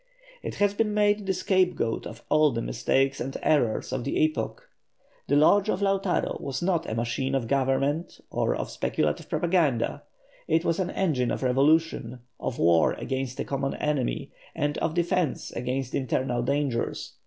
[0.41, 4.67] It has been made the scapegoat of all the mistakes and errors of the epoch.
[5.27, 10.01] The Lodge of Lautaro was not a machine of government or of speculative propaganda,
[10.47, 15.51] it was an engine of revolution, of war against a common enemy, and of defence
[15.51, 17.17] against internal dangers.